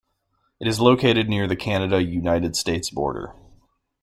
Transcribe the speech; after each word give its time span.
It 0.59 0.67
is 0.67 0.79
located 0.79 1.29
near 1.29 1.45
the 1.45 1.55
Canada-United 1.55 2.55
States 2.55 2.89
border. 2.89 3.35